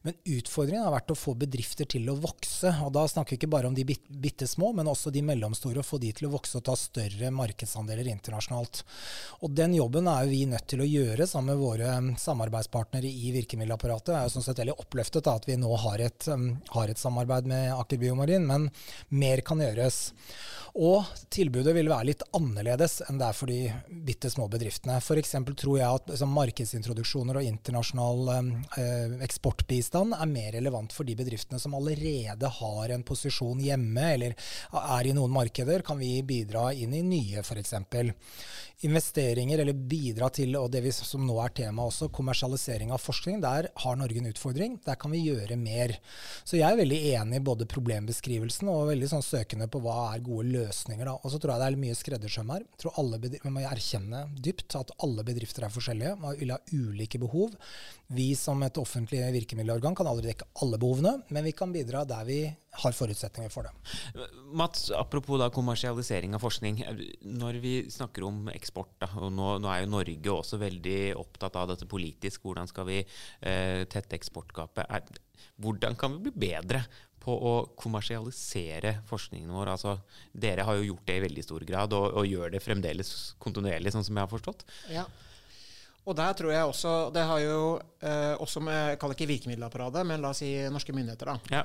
Men 0.03 0.15
utfordringen 0.35 0.83
har 0.85 0.93
vært 0.93 1.13
å 1.13 1.17
få 1.17 1.35
bedrifter 1.39 1.87
til 1.89 2.09
å 2.09 2.17
vokse. 2.19 2.71
Og 2.85 2.93
da 2.95 3.05
snakker 3.09 3.35
vi 3.35 3.41
ikke 3.41 3.51
bare 3.53 3.69
om 3.69 3.75
de 3.75 3.85
bitte 3.85 4.47
små, 4.47 4.73
men 4.73 4.89
også 4.89 5.11
de 5.13 5.23
mellomstore. 5.25 5.81
Og 5.81 5.87
få 5.87 5.99
de 6.01 6.11
til 6.15 6.27
å 6.29 6.33
vokse 6.33 6.59
og 6.59 6.65
ta 6.67 6.75
større 6.79 7.31
markedsandeler 7.33 8.09
internasjonalt. 8.11 8.83
Og 9.43 9.53
den 9.55 9.77
jobben 9.77 10.09
er 10.11 10.25
jo 10.25 10.33
vi 10.33 10.43
nødt 10.49 10.67
til 10.71 10.83
å 10.83 10.89
gjøre 10.89 11.27
sammen 11.29 11.53
med 11.53 11.61
våre 11.61 12.17
samarbeidspartnere 12.19 13.09
i 13.09 13.33
virkemiddelapparatet. 13.35 14.13
Jeg 14.13 14.19
er 14.21 14.29
jo 14.29 14.35
sånn 14.37 14.47
sett 14.47 14.63
veldig 14.63 14.79
oppløftet 14.79 15.29
av 15.29 15.41
at 15.41 15.47
vi 15.49 15.59
nå 15.59 15.71
har 15.85 16.03
et, 16.03 16.29
har 16.73 16.91
et 16.91 17.01
samarbeid 17.01 17.49
med 17.49 17.71
Aker 17.75 18.01
Biomarin, 18.01 18.47
men 18.47 18.69
mer 19.13 19.43
kan 19.45 19.61
gjøres. 19.61 20.05
Og 20.73 21.05
tilbudet 21.29 21.75
vil 21.75 21.89
være 21.91 22.07
litt 22.09 22.23
annerledes 22.33 23.03
enn 23.05 23.19
det 23.19 23.27
er 23.27 23.35
for 23.37 23.51
de 23.51 23.59
bitte 24.07 24.31
små 24.33 24.47
bedriftene. 24.49 24.97
F.eks. 24.97 25.35
tror 25.59 25.77
jeg 25.77 25.99
at 25.99 26.23
markedsintroduksjon 26.25 26.92
industriproduksjoner 26.93 27.39
og 27.39 27.47
internasjonal 27.47 28.29
eh, 28.77 29.23
eksportbistand 29.25 30.15
er 30.17 30.29
mer 30.29 30.53
relevant 30.53 30.93
for 30.93 31.05
de 31.05 31.15
bedriftene 31.15 31.59
som 31.59 31.73
allerede 31.75 32.49
har 32.59 32.93
en 32.93 33.03
posisjon 33.03 33.59
hjemme, 33.59 34.13
eller 34.13 34.35
er 34.73 35.07
i 35.07 35.13
noen 35.13 35.31
markeder, 35.33 35.81
kan 35.81 35.99
vi 35.99 36.21
bidra 36.23 36.71
inn 36.73 36.93
i 36.93 37.03
nye, 37.03 37.41
f.eks. 37.41 37.73
Investeringer, 38.83 39.61
eller 39.63 39.73
bidra 39.73 40.27
til, 40.33 40.55
og 40.59 40.69
det 40.73 40.91
som 40.91 41.23
nå 41.23 41.37
er 41.39 41.53
tema 41.55 41.85
også, 41.87 42.09
kommersialisering 42.11 42.91
av 42.91 42.99
forskning. 42.99 43.39
Der 43.43 43.69
har 43.79 43.95
Norge 43.95 44.19
en 44.19 44.27
utfordring. 44.27 44.75
Der 44.83 44.97
kan 44.99 45.13
vi 45.13 45.21
gjøre 45.23 45.55
mer. 45.55 45.95
Så 46.43 46.57
jeg 46.57 46.67
er 46.67 46.81
veldig 46.81 46.99
enig 47.13 47.39
i 47.39 47.45
både 47.47 47.67
problembeskrivelsen 47.69 48.67
og 48.73 48.89
veldig 48.91 49.07
sånn 49.13 49.23
søkende 49.23 49.69
på 49.71 49.79
hva 49.85 50.09
er 50.09 50.25
gode 50.25 50.51
løsninger. 50.51 51.07
Da. 51.07 51.15
Og 51.21 51.31
så 51.31 51.39
tror 51.39 51.53
jeg 51.53 51.63
det 51.63 51.69
er 51.69 51.79
mye 51.85 51.99
skreddersøm 52.01 52.51
her. 52.51 52.65
Jeg 52.73 52.83
tror 52.83 52.99
alle 52.99 53.21
Vi 53.23 53.53
må 53.53 53.63
erkjenne 53.63 54.25
dypt 54.43 54.75
at 54.75 54.91
alle 55.05 55.23
bedrifter 55.23 55.63
er 55.63 55.71
forskjellige 55.71 56.17
Man 56.19 56.35
vil 56.39 56.51
ha 56.51 56.59
ulike 56.73 57.21
behov. 57.21 57.53
Vi 58.13 58.33
som 58.37 58.61
et 58.65 58.77
offentlig 58.81 59.21
virkemiddelorgan 59.33 59.95
kan 59.97 60.09
aldri 60.09 60.31
dekke 60.31 60.49
alle 60.61 60.79
behovene, 60.81 61.15
men 61.33 61.47
vi 61.47 61.53
kan 61.57 61.73
bidra 61.73 62.03
der 62.09 62.27
vi 62.27 62.39
har 62.83 62.95
forutsetninger 62.97 63.53
for 63.53 63.67
det. 63.67 64.25
Mats, 64.53 64.89
apropos 64.97 65.39
da 65.41 65.49
kommersialisering 65.53 66.33
av 66.35 66.43
forskning. 66.43 66.81
Når 67.39 67.59
vi 67.63 67.73
snakker 67.93 68.25
om 68.27 68.47
eksport, 68.53 68.93
da, 69.01 69.09
og 69.21 69.31
nå, 69.33 69.55
nå, 69.61 69.69
er 69.71 69.83
jo 69.83 69.93
Norge 69.93 70.35
også 70.35 70.61
veldig 70.61 70.99
opptatt 71.21 71.57
av 71.61 71.71
dette 71.73 71.89
politisk, 71.89 72.45
hvordan 72.45 72.69
skal 72.69 72.89
vi 72.89 72.99
eh, 73.03 73.85
tette 73.89 74.17
eksportgapet? 74.17 74.85
Er, 74.89 75.49
hvordan 75.61 75.97
kan 75.99 76.17
vi 76.17 76.27
bli 76.27 76.49
bedre 76.49 76.83
på 77.23 77.33
å 77.33 77.53
kommersialisere 77.79 78.97
forskningen 79.09 79.53
vår? 79.53 79.73
Altså, 79.75 79.97
dere 80.33 80.65
har 80.67 80.79
jo 80.79 80.89
gjort 80.91 81.05
det 81.07 81.19
i 81.19 81.25
veldig 81.27 81.45
stor 81.45 81.67
grad, 81.67 81.93
og, 81.97 82.09
og 82.19 82.27
gjør 82.29 82.55
det 82.55 82.63
fremdeles 82.63 83.13
kontinuerlig, 83.43 83.93
sånn 83.95 84.05
som 84.07 84.17
jeg 84.17 84.25
har 84.25 84.33
forstått. 84.33 84.65
Ja. 84.91 85.05
Og 86.03 86.15
der 86.17 86.33
tror 86.35 86.51
jeg 86.51 86.67
også 86.67 86.93
Det 87.15 87.21
har 87.23 87.39
jo 87.39 87.59
eh, 88.03 88.33
også 88.43 88.59
med 88.59 88.79
Jeg 88.91 88.99
kaller 88.99 89.15
ikke 89.15 89.29
virkemiddelapparatet, 89.29 90.03
men 90.09 90.23
la 90.23 90.33
oss 90.33 90.41
si 90.43 90.49
norske 90.71 90.95
myndigheter, 90.95 91.31
da. 91.31 91.37
Ja. 91.53 91.61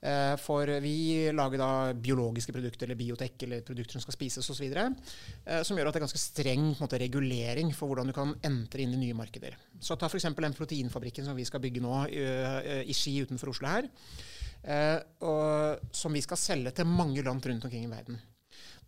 Eh, 0.00 0.34
for 0.40 0.70
vi 0.82 0.94
lager 1.34 1.60
da 1.60 1.70
biologiske 1.92 2.54
produkter 2.56 2.88
eller 2.88 2.98
biotek 2.98 3.44
eller 3.46 3.64
produkter 3.66 3.98
som 3.98 4.04
skal 4.04 4.16
spises 4.16 4.48
osv. 4.48 4.64
Eh, 4.72 5.60
som 5.62 5.76
gjør 5.76 5.90
at 5.90 5.98
det 5.98 6.02
er 6.02 6.06
ganske 6.06 6.24
streng 6.24 6.72
måte, 6.80 7.00
regulering 7.02 7.74
for 7.76 7.92
hvordan 7.92 8.08
du 8.08 8.16
kan 8.16 8.34
entre 8.48 8.86
inn 8.86 8.96
i 8.96 9.02
nye 9.04 9.18
markeder. 9.18 9.58
Så 9.80 9.98
ta 10.00 10.08
f.eks. 10.08 10.30
den 10.40 10.56
proteinfabrikken 10.56 11.28
som 11.28 11.36
vi 11.36 11.46
skal 11.48 11.62
bygge 11.62 11.84
nå 11.84 12.04
i, 12.08 12.24
i 12.88 12.96
Ski 12.96 13.18
utenfor 13.26 13.52
Oslo 13.52 13.70
her. 13.70 13.90
Eh, 14.62 14.98
og, 15.26 15.88
som 15.94 16.14
vi 16.14 16.22
skal 16.22 16.38
selge 16.38 16.72
til 16.76 16.86
mange 16.86 17.22
land 17.22 17.42
rundt 17.46 17.66
omkring 17.66 17.86
i 17.86 17.90
verden. 17.90 18.20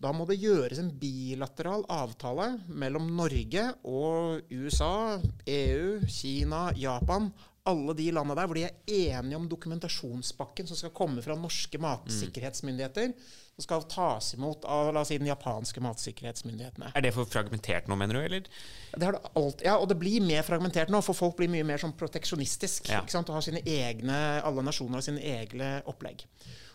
Da 0.05 0.13
må 0.13 0.27
det 0.29 0.37
gjøres 0.37 0.81
en 0.83 0.91
bilateral 1.01 1.87
avtale 1.93 2.51
mellom 2.69 3.07
Norge 3.17 3.71
og 3.89 4.53
USA, 4.53 5.17
EU, 5.49 6.03
Kina, 6.13 6.67
Japan. 6.77 7.31
Alle 7.65 7.95
de 7.97 8.11
landene 8.13 8.37
der 8.37 8.49
hvor 8.51 8.59
de 8.59 8.67
er 8.67 8.75
enige 8.93 9.39
om 9.39 9.47
dokumentasjonspakken 9.49 10.69
som 10.69 10.77
skal 10.77 10.93
komme 10.93 11.23
fra 11.25 11.37
norske 11.41 11.81
matsikkerhetsmyndigheter. 11.81 13.15
Som 13.55 13.65
skal 13.65 13.87
tas 13.89 14.35
imot 14.37 14.67
av 14.69 14.91
la 14.93 15.01
oss 15.07 15.09
si, 15.09 15.17
den 15.23 15.31
japanske 15.31 15.81
matsikkerhetsmyndighetene. 15.87 16.91
Er 16.93 17.07
det 17.07 17.15
for 17.17 17.31
fragmentert 17.31 17.89
nå, 17.89 17.97
mener 17.97 18.19
du? 18.19 18.21
eller? 18.27 18.51
Det 18.93 19.09
har 19.09 19.17
det 19.17 19.33
alt, 19.41 19.65
ja, 19.65 19.79
og 19.79 19.89
det 19.89 19.97
blir 20.03 20.27
mer 20.27 20.45
fragmentert 20.45 20.93
nå, 20.93 21.01
for 21.07 21.17
folk 21.17 21.39
blir 21.41 21.49
mye 21.55 21.65
mer 21.65 21.81
sånn 21.81 21.97
proteksjonistisk. 21.97 22.91
Ja. 22.93 23.01
ikke 23.01 23.17
sant, 23.17 23.33
Og 23.33 23.39
har 23.39 23.47
sine 23.47 23.65
egne, 23.65 24.21
Alle 24.45 24.67
nasjoner 24.69 25.01
har 25.01 25.09
sine 25.09 25.25
egne 25.25 25.79
opplegg. 25.89 26.27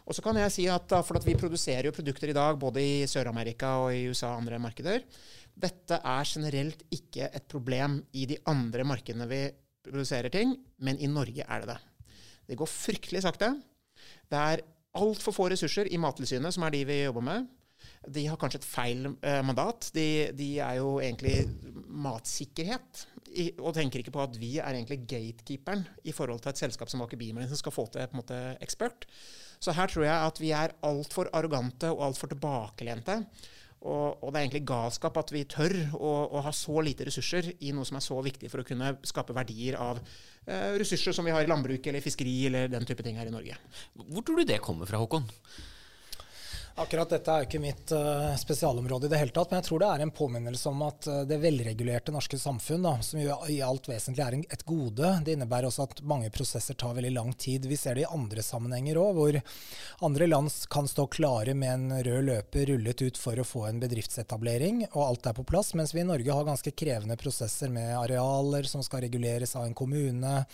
Og 0.10 0.18
så 0.18 0.24
kan 0.26 0.40
jeg 0.42 0.54
si 0.54 0.66
at 0.66 0.90
for 1.06 1.20
at 1.20 1.26
Vi 1.28 1.38
produserer 1.38 1.86
jo 1.86 1.94
produkter 1.94 2.32
i 2.32 2.38
dag 2.38 2.58
både 2.58 2.82
i 2.82 3.06
Sør-Amerika 3.06 3.76
og 3.84 3.94
i 3.94 4.08
USA 4.10 4.32
og 4.34 4.42
andre 4.42 4.58
markeder. 4.58 5.06
Dette 5.54 6.00
er 6.02 6.26
generelt 6.26 6.82
ikke 6.90 7.30
et 7.30 7.46
problem 7.52 8.00
i 8.18 8.26
de 8.26 8.40
andre 8.50 8.86
markedene 8.88 9.28
vi 9.30 9.44
produserer 9.86 10.34
ting, 10.34 10.56
men 10.82 10.98
i 10.98 11.08
Norge 11.08 11.46
er 11.46 11.62
det 11.62 11.76
det. 11.76 11.80
Det 12.50 12.58
går 12.58 12.72
fryktelig 12.72 13.22
sakte. 13.22 13.52
Det 14.30 14.40
er 14.40 14.66
altfor 14.98 15.36
få 15.36 15.50
ressurser 15.54 15.90
i 15.94 16.00
Mattilsynet, 16.02 16.56
som 16.56 16.66
er 16.66 16.74
de 16.74 16.84
vi 16.90 17.04
jobber 17.04 17.26
med. 17.26 17.50
De 18.10 18.24
har 18.26 18.40
kanskje 18.40 18.62
et 18.64 18.68
feil 18.68 19.06
eh, 19.12 19.42
mandat. 19.46 19.92
De, 19.94 20.08
de, 20.34 20.50
er 20.64 20.80
jo 20.80 20.98
egentlig 21.04 21.44
matsikkerhet. 21.86 23.06
I, 23.30 23.52
og 23.62 23.76
tenker 23.78 24.02
ikke 24.02 24.16
på 24.16 24.24
at 24.24 24.40
vi 24.42 24.56
er 24.58 24.74
egentlig 24.74 25.04
gatekeeperen 25.06 25.84
i 26.10 26.16
forhold 26.16 26.42
til 26.42 26.50
et 26.50 26.62
selskap 26.64 26.90
som 26.90 27.04
Aker 27.06 27.20
Beamer, 27.20 27.46
som 27.46 27.60
skal 27.60 27.76
få 27.76 27.86
til 27.94 28.08
på 28.10 28.18
en 28.18 28.22
måte 28.24 28.40
ekspert. 28.64 29.06
Så 29.60 29.76
her 29.76 29.92
tror 29.92 30.06
jeg 30.08 30.28
at 30.32 30.42
vi 30.42 30.52
er 30.56 30.76
altfor 30.88 31.30
arrogante 31.36 31.92
og 31.92 32.06
altfor 32.10 32.32
tilbakelente. 32.32 33.20
Og, 33.80 34.20
og, 34.20 34.32
det 34.34 34.40
er 34.40 34.44
egentlig 34.44 34.68
galskap 34.68 35.18
at 35.22 35.30
vi 35.32 35.46
tør 35.48 35.74
å, 35.96 36.10
å, 36.36 36.42
ha 36.44 36.52
så 36.56 36.82
lite 36.84 37.06
ressurser 37.08 37.54
i 37.64 37.72
noe 37.72 37.88
som 37.88 37.96
er 37.96 38.04
så 38.04 38.18
viktig 38.24 38.52
for 38.52 38.60
å 38.60 38.68
kunne 38.68 38.92
skape 39.08 39.36
verdier 39.36 39.78
av 39.80 40.02
eh, 40.04 40.76
ressurser 40.82 41.16
som 41.16 41.28
vi 41.28 41.32
har 41.32 41.46
i 41.46 41.48
landbruk 41.48 41.88
eller 41.88 42.04
fiskeri 42.04 42.34
eller 42.50 42.72
den 42.72 42.88
type 42.88 43.06
ting 43.06 43.20
her 43.20 43.30
i 43.30 43.36
Norge. 43.36 43.56
Hvor 43.96 44.26
tror 44.28 44.42
du 44.42 44.50
det 44.50 44.60
kommer 44.66 44.90
fra, 44.90 45.00
Håkon? 45.00 45.30
Akkurat 46.80 47.10
dette 47.12 47.34
er 47.34 47.42
jo 47.42 47.48
ikke 47.50 47.60
mitt 47.60 47.92
uh, 47.92 48.32
spesialområde 48.40 49.10
i 49.10 49.12
det 49.12 49.18
hele 49.20 49.34
tatt, 49.36 49.50
men 49.52 49.60
jeg 49.60 49.66
tror 49.68 49.82
det 49.82 49.88
er 49.92 50.04
en 50.06 50.14
påminnelse 50.16 50.70
om 50.72 50.84
at 50.86 51.08
uh, 51.12 51.18
det 51.28 51.36
velregulerte 51.42 52.14
norske 52.16 52.38
samfunn, 52.40 52.86
da, 52.86 52.94
som 53.04 53.20
jo 53.20 53.36
i 53.52 53.58
alt 53.66 53.90
vesentlig 53.92 54.24
er 54.24 54.38
en, 54.38 54.46
et 54.48 54.64
gode, 54.64 55.10
det 55.26 55.36
innebærer 55.36 55.68
også 55.68 55.90
at 55.90 56.00
mange 56.08 56.30
prosesser 56.32 56.78
tar 56.80 56.94
veldig 56.96 57.12
lang 57.18 57.34
tid. 57.36 57.68
Vi 57.68 57.76
ser 57.76 58.00
det 58.00 58.06
i 58.06 58.08
andre 58.08 58.46
sammenhenger 58.46 59.00
òg, 59.02 59.18
hvor 59.18 59.40
andre 60.08 60.30
land 60.30 60.54
kan 60.72 60.88
stå 60.88 61.10
klare 61.12 61.58
med 61.58 61.74
en 61.74 61.98
rød 62.08 62.30
løper 62.30 62.72
rullet 62.72 63.04
ut 63.04 63.20
for 63.20 63.44
å 63.44 63.48
få 63.48 63.66
en 63.68 63.84
bedriftsetablering, 63.84 64.86
og 64.94 65.04
alt 65.04 65.30
er 65.34 65.36
på 65.36 65.46
plass, 65.52 65.74
mens 65.76 65.92
vi 65.92 66.06
i 66.06 66.08
Norge 66.08 66.32
har 66.32 66.48
ganske 66.48 66.76
krevende 66.80 67.20
prosesser 67.20 67.76
med 67.76 67.92
arealer 67.98 68.72
som 68.72 68.86
skal 68.88 69.04
reguleres 69.04 69.58
av 69.60 69.68
en 69.68 69.76
kommune, 69.76 70.46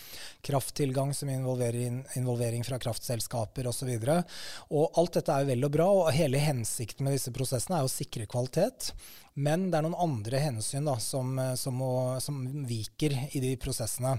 krafttilgang 0.42 1.14
som 1.14 1.30
involverer 1.30 1.86
in 1.86 2.02
involvering 2.18 2.66
fra 2.66 2.82
kraftselskaper 2.82 3.70
osv. 3.70 3.94
Og, 3.94 4.04
så 4.10 4.82
og 4.82 5.00
alt 5.00 5.20
dette 5.20 5.32
er 5.32 5.46
jo 5.46 5.52
vel 5.54 5.70
og 5.70 5.74
bra. 5.78 5.90
og 6.02 6.14
hele 6.16 6.40
hensikten 6.40 7.06
med 7.06 7.16
disse 7.16 7.32
prosessene 7.34 7.80
er 7.80 7.86
å 7.86 7.92
sikre 7.92 8.26
kvalitet. 8.30 8.90
Men 9.36 9.68
det 9.70 9.78
er 9.78 9.86
noen 9.86 9.98
andre 10.00 10.40
hensyn 10.40 10.88
da, 10.88 10.96
som, 11.02 11.34
som, 11.60 11.76
må, 11.76 11.90
som, 12.24 12.40
viker 12.66 13.14
i 13.36 13.42
de 13.42 13.52
prosessene. 13.60 14.16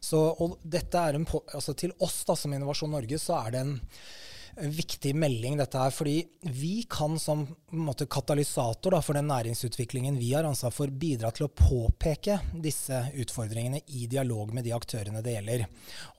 Så, 0.00 0.20
dette 0.62 1.02
er 1.02 1.18
en, 1.18 1.26
altså 1.26 1.74
til 1.78 1.94
oss 2.02 2.20
da, 2.28 2.38
som 2.38 2.54
Innovasjon 2.54 2.94
Norge 2.94 3.18
så 3.18 3.40
er 3.40 3.56
det 3.56 3.64
en 3.64 3.74
viktig 4.56 5.14
melding, 5.16 5.56
dette 5.60 5.78
her. 5.78 5.92
Fordi 5.94 6.16
vi 6.52 6.82
kan 6.90 7.18
som 7.20 7.44
måte, 7.72 8.06
katalysator 8.10 8.94
da, 8.94 9.00
for 9.04 9.16
den 9.16 9.30
næringsutviklingen 9.30 10.18
vi 10.20 10.32
har 10.34 10.46
ansvar 10.48 10.74
for, 10.74 10.92
bidra 10.92 11.32
til 11.34 11.46
å 11.46 11.52
påpeke 11.56 12.38
disse 12.64 12.98
utfordringene 13.22 13.82
i 13.96 14.06
dialog 14.10 14.52
med 14.54 14.66
de 14.68 14.74
aktørene 14.76 15.22
det 15.24 15.36
gjelder. 15.36 15.66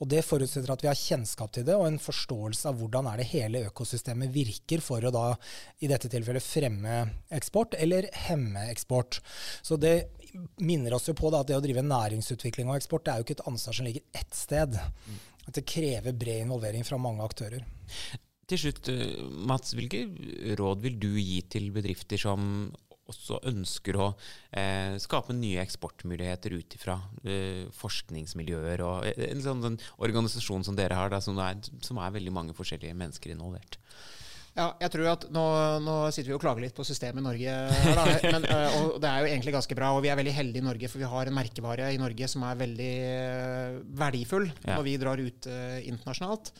Og 0.00 0.10
Det 0.14 0.24
forutsetter 0.26 0.72
at 0.74 0.84
vi 0.84 0.90
har 0.90 0.98
kjennskap 0.98 1.54
til 1.54 1.66
det 1.66 1.76
og 1.78 1.86
en 1.88 2.00
forståelse 2.02 2.68
av 2.70 2.80
hvordan 2.80 3.08
er 3.10 3.22
det 3.22 3.30
hele 3.30 3.64
økosystemet 3.70 4.32
virker 4.34 4.82
for 4.84 5.04
å 5.04 5.14
da 5.14 5.26
i 5.80 5.90
dette 5.90 6.10
tilfellet 6.12 6.44
fremme 6.44 7.00
eksport 7.34 7.76
eller 7.78 8.10
hemme 8.26 8.68
eksport. 8.70 9.20
Så 9.62 9.78
det 9.80 9.96
minner 10.58 10.94
oss 10.96 11.08
jo 11.08 11.14
på 11.16 11.30
da, 11.30 11.42
at 11.42 11.50
det 11.50 11.58
å 11.58 11.62
drive 11.62 11.84
næringsutvikling 11.86 12.70
og 12.70 12.78
eksport 12.80 13.06
det 13.06 13.12
er 13.12 13.20
jo 13.20 13.26
ikke 13.26 13.38
et 13.38 13.46
ansvar 13.50 13.76
som 13.76 13.86
ligger 13.86 14.04
ett 14.18 14.34
sted. 14.34 14.78
At 15.44 15.56
det 15.58 15.66
krever 15.68 16.16
bred 16.16 16.46
involvering 16.46 16.86
fra 16.86 17.00
mange 17.00 17.24
aktører. 17.24 17.66
Til 18.48 18.60
slutt, 18.60 18.88
eh, 18.92 19.20
Mats, 19.48 19.72
hvilke 19.76 20.04
råd 20.60 20.82
vil 20.84 20.98
du 21.00 21.12
gi 21.16 21.40
til 21.48 21.70
bedrifter 21.72 22.20
som 22.20 22.72
også 23.10 23.40
ønsker 23.50 23.98
å 24.00 24.06
eh, 24.56 24.96
skape 25.02 25.34
nye 25.36 25.62
eksportmuligheter 25.64 26.54
ut 26.56 26.76
ifra 26.76 26.96
eh, 27.24 27.64
forskningsmiljøer 27.76 28.82
og 28.84 29.08
eh, 29.10 29.26
en 29.28 29.42
sånn, 29.44 29.64
en 29.68 29.80
organisasjon 30.04 30.64
som 30.66 30.78
dere 30.78 30.96
har, 30.96 31.12
da, 31.12 31.20
som, 31.24 31.38
er, 31.42 31.60
som, 31.84 32.00
er, 32.00 32.14
veldig 32.14 32.34
mange 32.34 32.56
forskjellige 32.56 32.96
mennesker 32.96 33.34
involvert? 33.34 33.78
Ja, 34.54 34.68
jeg 34.78 34.92
tror 34.94 35.08
at 35.10 35.24
nå, 35.34 35.44
nå, 35.82 35.94
sitter 36.14 36.30
vi 36.30 36.34
og 36.36 36.42
klager 36.44 36.62
litt 36.62 36.76
på 36.76 36.84
systemet 36.86 37.18
i 37.18 37.26
Norge, 37.26 37.54
da, 37.96 38.04
men, 38.36 38.44
eh, 38.46 38.76
og 38.78 39.00
det 39.02 39.10
er 39.10 39.24
jo 39.24 39.30
egentlig 39.32 39.54
ganske 39.56 39.76
bra. 39.78 39.88
Og 39.96 40.04
vi 40.04 40.12
er 40.12 40.18
veldig 40.20 40.34
heldige 40.36 40.62
i 40.62 40.66
Norge, 40.68 40.90
for 40.92 41.02
vi 41.02 41.08
har 41.10 41.30
en 41.30 41.34
merkevare 41.34 41.88
i 41.90 41.98
Norge 41.98 42.28
som 42.30 42.44
er 42.46 42.60
veldig 42.60 42.92
verdifull 43.98 44.46
ja. 44.52 44.76
når 44.76 44.86
vi 44.86 44.94
drar 45.02 45.22
ut 45.24 45.50
uh, 45.50 45.80
internasjonalt. 45.82 46.52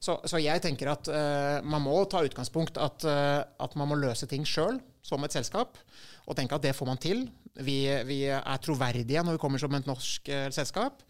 Så, 0.00 0.16
så, 0.24 0.40
jeg 0.40 0.64
tenker 0.64 0.88
at 0.94 1.08
uh, 1.12 1.60
man 1.68 1.84
må 1.84 1.98
ta 2.08 2.24
utgangspunkt 2.24 2.80
at, 2.80 3.04
uh, 3.04 3.44
at 3.44 3.76
man 3.76 3.92
må 3.92 4.00
løse 4.00 4.28
ting 4.30 4.48
sjøl 4.48 4.80
som 5.04 5.24
et 5.24 5.34
selskap, 5.36 5.76
og 6.24 6.36
tenke 6.38 6.56
at 6.56 6.64
det 6.64 6.72
får 6.76 6.88
man 6.88 7.00
til. 7.00 7.26
Vi, 7.54 7.76
vi 8.08 8.16
er 8.34 8.62
troverdige 8.64 9.22
når 9.22 9.36
vi 9.36 9.40
kommer 9.42 9.60
som 9.62 9.74
et 9.76 9.86
norsk 9.86 10.30
eh, 10.32 10.48
selskap. 10.54 11.04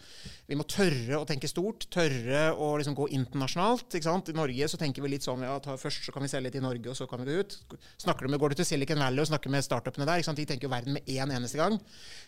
Vi 0.50 0.58
må 0.58 0.66
tørre 0.68 1.20
å 1.20 1.28
tenke 1.28 1.48
stort, 1.48 1.86
tørre 1.94 2.48
å 2.52 2.72
liksom 2.80 2.96
gå 2.98 3.06
internasjonalt. 3.16 3.96
I 3.96 4.36
Norge 4.36 4.68
så 4.68 4.80
tenker 4.80 5.04
vi 5.04 5.14
litt 5.14 5.24
sånn 5.24 5.46
ja, 5.46 5.54
først 5.62 6.08
så 6.08 6.12
kan 6.12 6.26
vi 6.26 6.32
selge 6.32 6.58
i 6.58 6.64
Norge, 6.64 6.90
og 6.90 6.98
så 6.98 7.08
kan 7.08 7.22
vi 7.22 7.30
gå 7.30 7.46
ut. 7.46 7.58
Snakker 8.02 8.26
du 8.26 8.34
med, 8.34 8.42
Går 8.42 8.52
du 8.52 8.60
til 8.60 8.68
Silicon 8.74 9.00
Valley 9.00 9.24
og 9.24 9.30
snakker 9.30 9.54
med 9.54 9.64
startupene 9.64 10.10
der, 10.10 10.26
de 10.34 10.48
tenker 10.50 10.66
jo 10.66 10.74
verden 10.74 10.98
med 10.98 11.08
én 11.08 11.30
eneste 11.30 11.60
gang. 11.60 11.78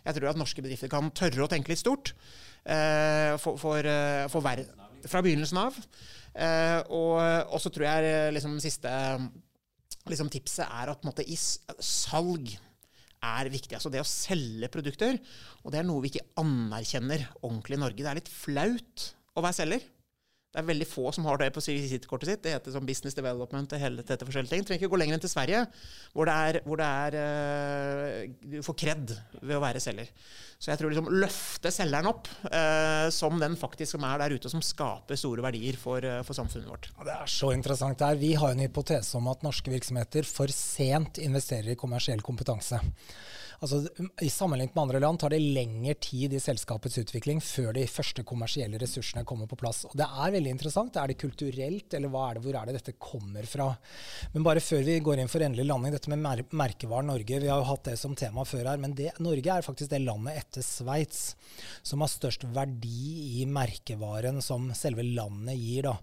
Jeg 0.07 0.17
tror 0.17 0.31
at 0.31 0.41
norske 0.41 0.63
bedrifter 0.63 0.93
kan 0.93 1.11
tørre 1.11 1.45
å 1.45 1.51
tenke 1.51 1.75
litt 1.75 1.83
stort 1.83 2.15
for, 3.43 3.59
for, 3.61 3.87
for 4.33 4.47
fra 5.07 5.23
begynnelsen 5.23 5.61
av. 5.61 5.77
Eh, 6.37 6.81
og 6.93 7.57
så 7.63 7.73
tror 7.73 7.87
jeg 7.89 8.33
liksom 8.37 8.59
siste 8.63 8.93
liksom, 10.13 10.31
tipset 10.33 10.67
er 10.67 10.93
at 10.93 11.05
måte, 11.07 11.25
i 11.27 11.37
salg 11.37 12.53
er 13.27 13.51
viktig. 13.51 13.75
Altså 13.77 13.91
det 13.93 14.03
å 14.03 14.09
selge 14.09 14.71
produkter. 14.73 15.19
Og 15.65 15.73
det 15.73 15.81
er 15.81 15.89
noe 15.89 16.03
vi 16.05 16.13
ikke 16.13 16.29
anerkjenner 16.43 17.27
ordentlig 17.43 17.79
i 17.79 17.83
Norge. 17.83 18.03
Det 18.03 18.11
er 18.13 18.21
litt 18.21 18.33
flaut 18.33 19.07
å 19.37 19.45
være 19.45 19.59
selger. 19.61 19.87
Det 20.57 20.63
er 20.63 20.71
veldig 20.71 20.87
få 20.89 21.11
som 21.13 21.27
har 21.29 21.37
det 21.37 21.51
på 21.53 21.61
visittkortet 21.61 22.31
sitt. 22.31 22.41
Det 22.47 22.55
heter 22.55 22.73
sånn 22.73 22.87
business 22.89 23.13
development 23.13 23.75
og 23.77 23.83
hele 23.83 24.01
dette 24.01 24.25
forskjellige 24.25 24.55
ting. 24.55 24.63
Du 24.65 24.71
trenger 24.71 24.87
ikke 24.87 24.95
gå 24.95 25.01
lenger 25.03 25.19
enn 25.19 25.21
til 25.27 25.29
Sverige, 25.29 25.59
hvor 26.17 26.31
det 26.31 26.37
er, 26.49 26.59
hvor 26.65 26.81
det 26.81 26.87
er 27.03 27.17
uh, 27.21 28.39
Du 28.41 28.57
får 28.65 28.79
kred 28.81 29.13
ved 29.43 29.53
å 29.59 29.61
være 29.61 29.83
selger. 29.85 30.09
Så 30.57 30.71
jeg 30.71 30.81
tror 30.81 30.95
liksom 30.95 31.13
løfte 31.13 31.75
selgeren 31.77 32.09
opp 32.09 32.33
uh, 32.49 33.13
som 33.13 33.37
den 33.43 33.59
faktisk 33.61 33.99
som 33.99 34.09
er 34.09 34.25
der 34.25 34.39
ute, 34.39 34.49
som 34.49 34.65
skaper 34.65 35.21
store 35.21 35.45
verdier 35.45 35.77
for, 35.77 36.01
uh, 36.01 36.23
for 36.25 36.41
samfunnet 36.41 36.73
vårt. 36.73 36.89
Ja, 36.95 37.05
det 37.11 37.19
er 37.19 37.35
så 37.37 37.53
interessant 37.53 38.01
der. 38.01 38.17
Vi 38.17 38.33
har 38.41 38.57
en 38.57 38.65
hypotese 38.65 39.21
om 39.21 39.29
at 39.29 39.45
norske 39.45 39.77
virksomheter 39.77 40.25
for 40.25 40.49
sent 40.57 41.21
investerer 41.21 41.75
i 41.75 41.81
kommersiell 41.85 42.25
kompetanse. 42.25 42.81
Altså, 43.63 43.83
I 44.23 44.31
sammenlignet 44.33 44.75
med 44.77 44.83
andre 44.83 45.01
land 45.03 45.21
tar 45.21 45.33
det 45.33 45.41
lengre 45.41 45.95
tid 46.03 46.35
i 46.37 46.41
selskapets 46.43 46.99
utvikling 47.03 47.41
før 47.45 47.73
de 47.77 47.87
første 47.91 48.25
kommersielle 48.27 48.81
ressursene 48.81 49.25
kommer 49.29 49.49
på 49.51 49.59
plass. 49.61 49.85
Og 49.89 49.97
Det 49.97 50.07
er 50.07 50.35
veldig 50.35 50.53
interessant. 50.53 50.97
Er 50.97 51.09
det 51.09 51.19
kulturelt, 51.21 51.95
eller 51.95 52.13
er 52.23 52.37
det, 52.37 52.45
hvor 52.45 52.59
er 52.59 52.69
det 52.69 52.77
dette 52.79 52.97
kommer 53.01 53.49
fra? 53.49 53.71
Men 54.35 54.47
bare 54.47 54.65
før 54.65 54.85
vi 54.87 54.99
går 55.01 55.23
inn 55.23 55.33
for 55.33 55.45
endelig 55.45 55.67
landing, 55.69 55.95
dette 55.97 56.13
med 56.13 56.23
mer 56.23 56.45
merkevaren 56.51 57.09
Norge. 57.11 57.41
Vi 57.41 57.51
har 57.51 57.63
jo 57.63 57.71
hatt 57.71 57.87
det 57.89 57.97
som 58.01 58.17
tema 58.19 58.45
før 58.49 58.71
her, 58.71 58.81
men 58.83 58.95
det, 58.97 59.13
Norge 59.23 59.53
er 59.53 59.65
faktisk 59.67 59.93
det 59.93 60.03
landet 60.05 60.43
etter 60.43 60.65
Sveits 60.67 61.23
som 61.87 62.03
har 62.05 62.13
størst 62.13 62.47
verdi 62.55 63.41
i 63.41 63.47
merkevaren 63.49 64.43
som 64.45 64.69
selve 64.77 65.05
landet 65.07 65.57
gir. 65.57 65.89
Da. 65.89 65.97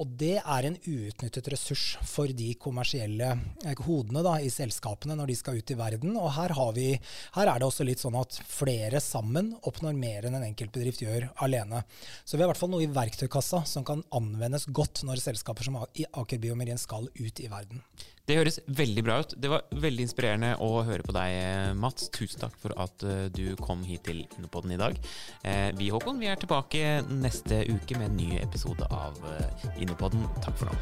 Og 0.00 0.16
det 0.20 0.38
er 0.40 0.68
en 0.68 0.78
uutnyttet 0.86 1.52
ressurs 1.52 1.86
for 2.08 2.30
de 2.30 2.52
kommersielle 2.60 3.34
eh, 3.64 3.84
hodene 3.86 4.24
da, 4.24 4.38
i 4.40 4.52
selskapene 4.52 5.16
når 5.18 5.32
de 5.32 5.38
skal 5.38 5.60
ut 5.60 5.74
i 5.74 5.78
verden. 5.78 6.16
Og 6.20 6.32
her 6.38 6.54
har 6.56 6.72
vi 6.76 6.93
her 7.36 7.50
er 7.50 7.60
det 7.60 7.68
også 7.68 7.86
litt 7.86 8.02
sånn 8.02 8.18
at 8.20 8.38
flere 8.48 9.00
sammen 9.02 9.52
oppnår 9.66 9.94
mer 9.98 10.28
enn 10.28 10.36
en 10.38 10.48
enkeltbedrift 10.48 11.00
gjør 11.04 11.22
alene. 11.44 11.78
Så 12.24 12.36
vi 12.36 12.42
har 12.42 12.48
i 12.48 12.52
hvert 12.52 12.62
fall 12.62 12.74
noe 12.74 12.86
i 12.86 12.90
verktøykassa 12.90 13.64
som 13.68 13.82
kan 13.86 14.04
anvendes 14.14 14.64
godt 14.72 15.04
når 15.06 15.16
selskaper 15.22 15.64
som 15.66 15.78
Aker 15.84 16.38
Biomerien 16.42 16.80
skal 16.80 17.04
ut 17.12 17.40
i 17.40 17.50
verden. 17.52 17.80
Det 18.24 18.38
høres 18.38 18.56
veldig 18.72 19.02
bra 19.04 19.18
ut. 19.20 19.34
Det 19.36 19.50
var 19.52 19.66
veldig 19.84 20.04
inspirerende 20.06 20.54
å 20.64 20.80
høre 20.86 21.04
på 21.04 21.12
deg, 21.12 21.74
Mats. 21.76 22.08
Tusen 22.14 22.40
takk 22.40 22.54
for 22.60 22.72
at 22.80 23.02
eh, 23.04 23.26
du 23.28 23.56
kom 23.60 23.84
hit 23.84 24.04
til 24.08 24.24
Innopodden 24.38 24.72
i 24.72 24.80
dag. 24.80 24.96
Eh, 25.44 25.76
vi, 25.76 25.90
Håkon, 25.92 26.16
vi 26.22 26.30
er 26.32 26.38
tilbake 26.40 27.04
neste 27.10 27.68
uke 27.68 27.98
med 28.00 28.08
en 28.08 28.16
ny 28.22 28.38
episode 28.40 28.84
av 28.88 29.20
eh, 29.34 29.68
Innopodden. 29.84 30.24
Takk 30.40 30.56
for 30.62 30.72
nå. 30.72 30.74